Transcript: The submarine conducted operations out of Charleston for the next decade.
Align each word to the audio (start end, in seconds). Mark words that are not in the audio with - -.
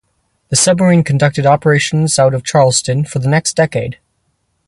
The 0.49 0.55
submarine 0.55 1.03
conducted 1.03 1.45
operations 1.45 2.17
out 2.17 2.33
of 2.33 2.43
Charleston 2.43 3.05
for 3.05 3.19
the 3.19 3.29
next 3.29 3.53
decade. 3.55 3.99